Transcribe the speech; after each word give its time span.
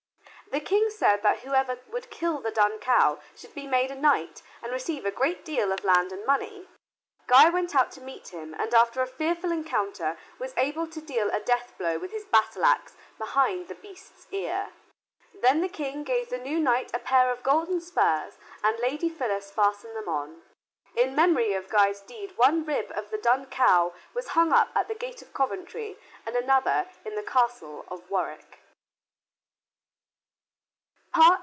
The 0.51 0.59
King 0.59 0.89
said 0.89 1.23
that 1.23 1.39
whoever 1.39 1.79
would 1.93 2.09
kill 2.11 2.41
the 2.41 2.51
Dun 2.51 2.77
Cow 2.79 3.19
should 3.37 3.55
be 3.55 3.67
made 3.67 3.89
a 3.89 3.95
knight 3.95 4.43
and 4.61 4.69
receive 4.73 5.05
a 5.05 5.09
great 5.11 5.45
deal 5.45 5.71
of 5.71 5.85
land 5.85 6.11
and 6.11 6.25
money. 6.25 6.65
Guy 7.25 7.49
went 7.49 7.73
out 7.73 7.89
to 7.93 8.01
meet 8.01 8.27
him 8.33 8.53
and 8.59 8.73
after 8.73 9.01
a 9.01 9.07
fearful 9.07 9.53
encounter 9.53 10.17
was 10.41 10.53
able 10.57 10.87
to 10.87 10.99
deal 10.99 11.29
a 11.29 11.39
deathblow 11.39 12.01
with 12.01 12.11
his 12.11 12.25
battle 12.25 12.65
axe 12.65 12.95
behind 13.17 13.69
the 13.69 13.75
beast's 13.81 14.27
ear. 14.33 14.71
Then 15.41 15.61
the 15.61 15.69
King 15.69 16.03
gave 16.03 16.29
the 16.29 16.37
new 16.37 16.59
knight 16.59 16.91
a 16.93 16.99
pair 16.99 17.31
of 17.31 17.43
golden 17.43 17.79
spurs, 17.79 18.33
and 18.61 18.77
Lady 18.81 19.07
Phyllis 19.07 19.49
fastened 19.51 19.95
them 19.95 20.09
on. 20.09 20.41
In 20.97 21.15
memory 21.15 21.53
of 21.53 21.69
Guy's 21.69 22.01
deed 22.01 22.33
one 22.35 22.65
rib 22.65 22.87
of 22.97 23.09
the 23.09 23.17
Dun 23.17 23.45
Cow 23.45 23.93
was 24.13 24.27
hung 24.35 24.51
up 24.51 24.67
at 24.75 24.89
the 24.89 24.95
gate 24.95 25.21
of 25.21 25.33
Coventry 25.33 25.95
and 26.27 26.35
another 26.35 26.87
in 27.05 27.15
the 27.15 27.23
Castle 27.23 27.85
of 27.89 28.01
Warwick. 28.09 28.57